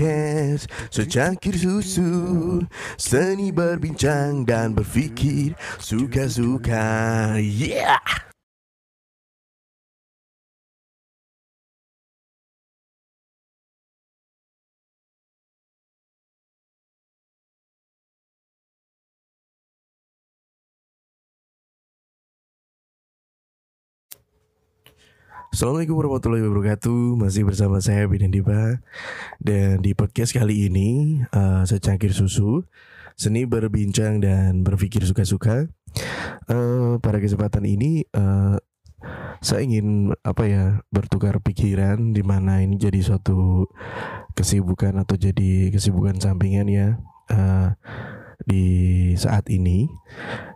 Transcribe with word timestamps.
podcast 0.00 0.64
secangkir 0.88 1.52
susu 1.60 2.64
Seni 2.96 3.52
berbincang 3.52 4.48
dan 4.48 4.72
berpikir 4.72 5.52
suka-suka. 5.76 7.36
Yeah 7.36 8.29
Assalamualaikum 25.50 25.98
warahmatullahi 25.98 26.46
wabarakatuh. 26.46 27.18
Masih 27.18 27.42
bersama 27.42 27.82
saya 27.82 28.06
Bina 28.06 28.30
Diba 28.30 28.78
Dan 29.42 29.82
di 29.82 29.98
podcast 29.98 30.30
kali 30.30 30.70
ini 30.70 31.18
uh, 31.34 31.66
Secangkir 31.66 32.14
susu 32.14 32.62
Seni 33.18 33.50
berbincang 33.50 34.22
dan 34.22 34.62
berpikir 34.62 35.02
suka-suka. 35.02 35.66
Uh, 36.46 37.02
Pada 37.02 37.18
kesempatan 37.18 37.66
ini 37.66 38.06
uh, 38.14 38.62
Saya 39.42 39.66
ingin 39.66 40.14
apa 40.22 40.46
ya 40.46 40.86
Bertukar 40.94 41.42
pikiran 41.42 42.14
Di 42.14 42.22
mana 42.22 42.62
ini 42.62 42.78
jadi 42.78 43.02
suatu 43.02 43.66
Kesibukan 44.38 45.02
atau 45.02 45.18
jadi 45.18 45.74
kesibukan 45.74 46.14
sampingan 46.22 46.70
ya 46.70 46.88
uh, 47.34 47.74
Di 48.46 49.18
saat 49.18 49.50
ini. 49.50 49.90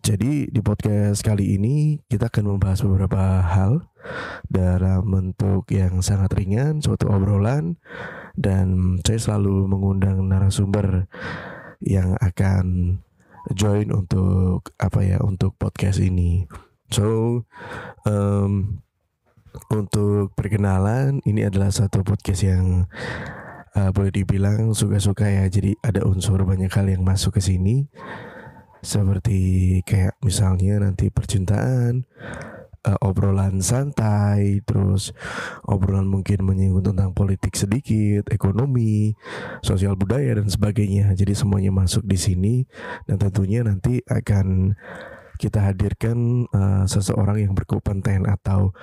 Jadi 0.00 0.48
di 0.48 0.60
podcast 0.64 1.20
kali 1.20 1.60
ini 1.60 2.00
kita 2.08 2.32
akan 2.32 2.56
membahas 2.56 2.80
beberapa 2.80 3.44
hal 3.44 3.84
dalam 4.46 5.04
bentuk 5.06 5.68
yang 5.72 6.00
sangat 6.00 6.32
ringan, 6.36 6.80
suatu 6.80 7.10
obrolan 7.10 7.76
dan 8.38 8.98
saya 9.02 9.18
selalu 9.18 9.66
mengundang 9.66 10.22
narasumber 10.26 11.10
yang 11.82 12.14
akan 12.18 12.98
join 13.54 13.90
untuk 13.94 14.74
apa 14.78 15.00
ya 15.04 15.18
untuk 15.24 15.54
podcast 15.56 16.02
ini. 16.02 16.44
So 16.88 17.42
um, 18.08 18.82
untuk 19.72 20.32
perkenalan 20.36 21.24
ini 21.24 21.48
adalah 21.48 21.72
satu 21.72 22.04
podcast 22.04 22.44
yang 22.44 22.86
uh, 23.74 23.90
boleh 23.92 24.12
dibilang 24.12 24.72
suka-suka 24.76 25.28
ya. 25.28 25.44
Jadi 25.48 25.76
ada 25.80 26.04
unsur 26.04 26.42
banyak 26.44 26.70
hal 26.72 26.88
yang 26.88 27.04
masuk 27.04 27.38
ke 27.38 27.42
sini 27.44 27.88
seperti 28.78 29.40
kayak 29.82 30.14
misalnya 30.22 30.78
nanti 30.78 31.10
percintaan 31.10 32.06
uh, 32.84 32.98
obrolan 33.02 33.64
santai, 33.64 34.62
terus 34.62 35.10
obrolan 35.66 36.06
mungkin 36.06 36.44
menyinggung 36.44 36.84
tentang 36.84 37.14
politik 37.16 37.56
sedikit, 37.58 38.28
ekonomi, 38.30 39.16
sosial 39.64 39.98
budaya 39.98 40.38
dan 40.38 40.46
sebagainya. 40.46 41.14
Jadi 41.14 41.34
semuanya 41.34 41.72
masuk 41.74 42.04
di 42.06 42.18
sini 42.18 42.54
dan 43.08 43.18
tentunya 43.18 43.64
nanti 43.66 44.02
akan 44.06 44.76
kita 45.38 45.70
hadirkan 45.70 46.50
uh, 46.50 46.84
seseorang 46.84 47.46
yang 47.46 47.54
berkompeten 47.54 48.26
atau 48.26 48.74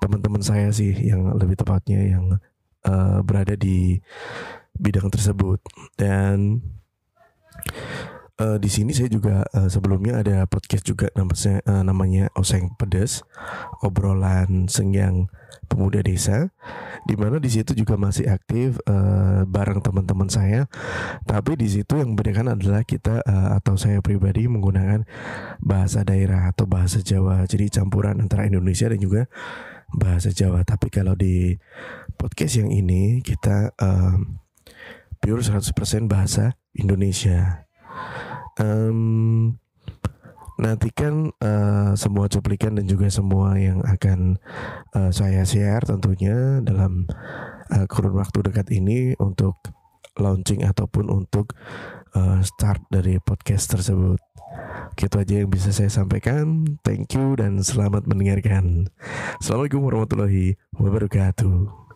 teman-teman 0.00 0.40
saya 0.40 0.72
sih 0.72 0.96
yang 0.96 1.36
lebih 1.36 1.60
tepatnya 1.60 2.00
yang 2.00 2.40
uh, 2.88 3.20
berada 3.20 3.52
di 3.54 4.00
bidang 4.78 5.12
tersebut 5.12 5.60
dan 6.00 6.64
uh, 8.38 8.56
di 8.56 8.70
sini 8.70 8.94
saya 8.94 9.10
juga 9.10 9.44
uh, 9.52 9.68
sebelumnya 9.68 10.22
ada 10.22 10.46
podcast 10.46 10.86
juga 10.86 11.10
namanya 11.18 11.60
uh, 11.66 11.82
namanya 11.84 12.24
Oseng 12.38 12.74
Pedes 12.78 13.26
obrolan 13.82 14.70
sengyang 14.70 15.28
pemuda 15.68 16.00
desa 16.00 16.48
di 17.04 17.14
mana 17.14 17.36
di 17.36 17.52
situ 17.52 17.76
juga 17.76 18.00
masih 18.00 18.26
aktif 18.32 18.80
uh, 18.88 19.44
bareng 19.44 19.84
teman-teman 19.84 20.26
saya. 20.32 20.66
Tapi 21.28 21.60
di 21.60 21.68
situ 21.68 22.00
yang 22.00 22.16
membedakan 22.16 22.56
adalah 22.56 22.82
kita 22.82 23.20
uh, 23.22 23.60
atau 23.60 23.76
saya 23.76 24.00
pribadi 24.00 24.48
menggunakan 24.48 25.04
bahasa 25.60 26.02
daerah 26.02 26.48
atau 26.48 26.64
bahasa 26.64 27.04
Jawa. 27.04 27.44
Jadi 27.44 27.68
campuran 27.68 28.18
antara 28.24 28.48
Indonesia 28.48 28.88
dan 28.88 28.98
juga 28.98 29.28
bahasa 29.92 30.32
Jawa. 30.32 30.64
Tapi 30.64 30.88
kalau 30.88 31.12
di 31.12 31.56
podcast 32.16 32.64
yang 32.64 32.72
ini 32.72 33.20
kita 33.20 33.76
uh, 33.76 34.16
pure 35.20 35.44
100% 35.44 36.08
bahasa 36.08 36.56
Indonesia 36.72 37.67
um, 38.60 39.54
nantikan 40.58 41.30
uh, 41.38 41.94
semua 41.94 42.26
cuplikan 42.26 42.74
dan 42.74 42.84
juga 42.90 43.06
semua 43.08 43.54
yang 43.54 43.78
akan 43.86 44.42
uh, 44.92 45.10
saya 45.14 45.46
share 45.46 45.86
tentunya 45.86 46.58
dalam 46.66 47.06
uh, 47.70 47.86
kurun 47.86 48.18
waktu 48.18 48.42
dekat 48.42 48.66
ini 48.74 49.14
untuk 49.22 49.54
launching 50.18 50.66
ataupun 50.66 51.06
untuk 51.06 51.54
uh, 52.18 52.42
start 52.42 52.82
dari 52.90 53.22
podcast 53.22 53.70
tersebut. 53.70 54.18
Gitu 54.98 55.14
aja 55.14 55.34
yang 55.46 55.50
bisa 55.54 55.70
saya 55.70 55.86
sampaikan. 55.86 56.66
Thank 56.82 57.14
you 57.14 57.38
dan 57.38 57.62
selamat 57.62 58.10
mendengarkan. 58.10 58.90
Assalamualaikum 59.38 59.86
warahmatullahi 59.86 60.58
wabarakatuh. 60.74 61.87